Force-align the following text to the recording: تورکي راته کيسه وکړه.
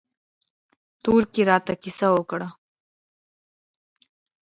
تورکي 1.03 1.41
راته 1.49 1.73
کيسه 1.83 2.07
وکړه. 2.15 2.47